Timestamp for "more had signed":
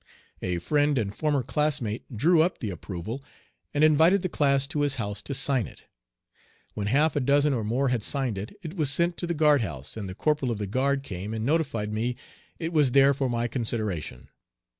7.63-8.39